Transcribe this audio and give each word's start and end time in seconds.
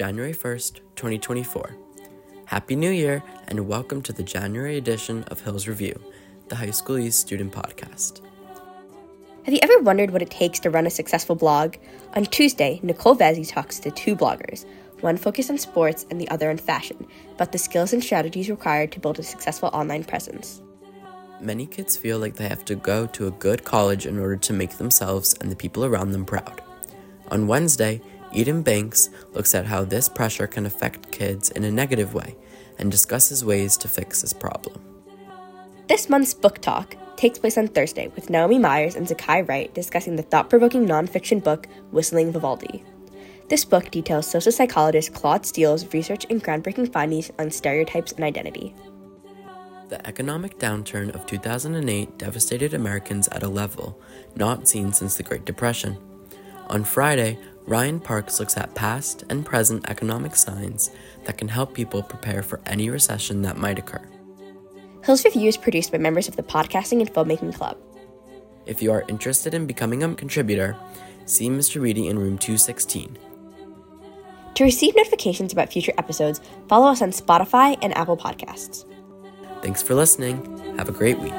21st, 0.00 0.80
2024. 0.96 1.76
Happy 2.46 2.74
New 2.74 2.90
Year, 2.90 3.22
and 3.48 3.68
welcome 3.68 4.00
to 4.00 4.14
the 4.14 4.22
January 4.22 4.78
edition 4.78 5.24
of 5.24 5.42
Hills 5.42 5.68
Review, 5.68 5.94
the 6.48 6.56
High 6.56 6.70
School 6.70 6.96
East 6.96 7.20
student 7.20 7.52
podcast. 7.52 8.22
Have 9.44 9.52
you 9.52 9.60
ever 9.62 9.78
wondered 9.80 10.10
what 10.10 10.22
it 10.22 10.30
takes 10.30 10.58
to 10.60 10.70
run 10.70 10.86
a 10.86 10.90
successful 10.90 11.36
blog? 11.36 11.76
On 12.14 12.24
Tuesday, 12.24 12.80
Nicole 12.82 13.14
Vezzi 13.14 13.46
talks 13.46 13.78
to 13.80 13.90
two 13.90 14.16
bloggers, 14.16 14.64
one 15.02 15.18
focused 15.18 15.50
on 15.50 15.58
sports 15.58 16.06
and 16.10 16.18
the 16.18 16.30
other 16.30 16.48
on 16.48 16.56
fashion, 16.56 17.06
about 17.34 17.52
the 17.52 17.58
skills 17.58 17.92
and 17.92 18.02
strategies 18.02 18.48
required 18.48 18.92
to 18.92 19.00
build 19.00 19.18
a 19.18 19.22
successful 19.22 19.68
online 19.74 20.04
presence. 20.04 20.62
Many 21.42 21.66
kids 21.66 21.98
feel 21.98 22.18
like 22.18 22.36
they 22.36 22.48
have 22.48 22.64
to 22.64 22.74
go 22.74 23.06
to 23.08 23.26
a 23.26 23.32
good 23.32 23.64
college 23.64 24.06
in 24.06 24.18
order 24.18 24.38
to 24.38 24.52
make 24.54 24.78
themselves 24.78 25.34
and 25.42 25.52
the 25.52 25.56
people 25.56 25.84
around 25.84 26.12
them 26.12 26.24
proud. 26.24 26.62
On 27.30 27.46
Wednesday, 27.46 28.00
Eden 28.32 28.62
Banks 28.62 29.10
looks 29.32 29.54
at 29.54 29.66
how 29.66 29.84
this 29.84 30.08
pressure 30.08 30.46
can 30.46 30.66
affect 30.66 31.10
kids 31.10 31.50
in 31.50 31.64
a 31.64 31.70
negative 31.70 32.14
way 32.14 32.36
and 32.78 32.90
discusses 32.90 33.44
ways 33.44 33.76
to 33.78 33.88
fix 33.88 34.22
this 34.22 34.32
problem. 34.32 34.80
This 35.88 36.08
month's 36.08 36.34
book 36.34 36.60
talk 36.60 36.94
takes 37.16 37.38
place 37.38 37.58
on 37.58 37.68
Thursday 37.68 38.08
with 38.14 38.30
Naomi 38.30 38.58
Myers 38.58 38.94
and 38.94 39.06
Zaccai 39.06 39.46
Wright 39.48 39.74
discussing 39.74 40.16
the 40.16 40.22
thought 40.22 40.48
provoking 40.48 40.86
nonfiction 40.86 41.42
book 41.42 41.66
Whistling 41.90 42.32
Vivaldi. 42.32 42.84
This 43.48 43.64
book 43.64 43.90
details 43.90 44.28
social 44.28 44.52
psychologist 44.52 45.12
Claude 45.12 45.44
Steele's 45.44 45.92
research 45.92 46.24
and 46.30 46.42
groundbreaking 46.42 46.92
findings 46.92 47.32
on 47.38 47.50
stereotypes 47.50 48.12
and 48.12 48.22
identity. 48.22 48.74
The 49.88 50.06
economic 50.06 50.60
downturn 50.60 51.12
of 51.12 51.26
2008 51.26 52.16
devastated 52.16 52.74
Americans 52.74 53.26
at 53.32 53.42
a 53.42 53.48
level 53.48 54.00
not 54.36 54.68
seen 54.68 54.92
since 54.92 55.16
the 55.16 55.24
Great 55.24 55.44
Depression. 55.44 55.98
On 56.68 56.84
Friday, 56.84 57.36
Ryan 57.70 58.00
Parkes 58.00 58.40
looks 58.40 58.56
at 58.56 58.74
past 58.74 59.22
and 59.30 59.46
present 59.46 59.88
economic 59.88 60.34
signs 60.34 60.90
that 61.22 61.38
can 61.38 61.46
help 61.46 61.72
people 61.72 62.02
prepare 62.02 62.42
for 62.42 62.60
any 62.66 62.90
recession 62.90 63.42
that 63.42 63.58
might 63.58 63.78
occur. 63.78 64.02
Hills 65.04 65.24
Review 65.24 65.46
is 65.46 65.56
produced 65.56 65.92
by 65.92 65.98
members 65.98 66.26
of 66.26 66.34
the 66.34 66.42
Podcasting 66.42 66.98
and 66.98 67.14
Filmmaking 67.14 67.54
Club. 67.54 67.78
If 68.66 68.82
you 68.82 68.90
are 68.90 69.04
interested 69.06 69.54
in 69.54 69.68
becoming 69.68 70.02
a 70.02 70.12
contributor, 70.16 70.76
see 71.26 71.48
Mr. 71.48 71.80
Beatty 71.80 72.08
in 72.08 72.18
room 72.18 72.38
216. 72.38 73.16
To 74.56 74.64
receive 74.64 74.96
notifications 74.96 75.52
about 75.52 75.72
future 75.72 75.94
episodes, 75.96 76.40
follow 76.68 76.88
us 76.88 77.02
on 77.02 77.12
Spotify 77.12 77.78
and 77.82 77.96
Apple 77.96 78.16
Podcasts. 78.16 78.84
Thanks 79.62 79.80
for 79.80 79.94
listening. 79.94 80.76
Have 80.76 80.88
a 80.88 80.92
great 80.92 81.20
week. 81.20 81.32